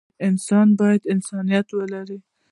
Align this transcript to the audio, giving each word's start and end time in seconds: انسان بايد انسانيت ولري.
انسان 0.27 0.67
بايد 0.79 1.03
انسانيت 1.13 1.67
ولري. 1.77 2.17